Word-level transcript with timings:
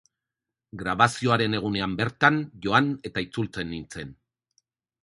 Grabazioaren 0.81 1.57
egunean 1.59 1.95
bertan 2.01 2.41
joan 2.65 2.91
eta 3.11 3.27
itzultzen 3.29 3.73
nintzen. 3.77 4.19